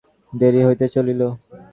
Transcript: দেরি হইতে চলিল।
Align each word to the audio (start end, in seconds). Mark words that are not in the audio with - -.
দেরি 0.33 0.61
হইতে 0.67 0.85
চলিল। 0.95 1.21